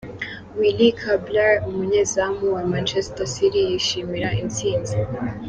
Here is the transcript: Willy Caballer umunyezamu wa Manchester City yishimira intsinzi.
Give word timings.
Willy 0.57 0.89
Caballer 1.01 1.53
umunyezamu 1.69 2.45
wa 2.55 2.63
Manchester 2.71 3.25
City 3.35 3.61
yishimira 3.69 4.29
intsinzi. 4.41 4.95